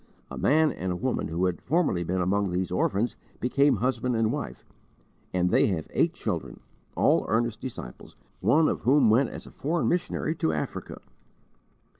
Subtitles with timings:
[0.31, 4.31] A man and a woman who had formerly been among these orphans became husband and
[4.31, 4.65] wife,
[5.31, 6.59] and they have had eight children,
[6.97, 11.01] all earnest disciples, one of whom went as a foreign missionary to Africa.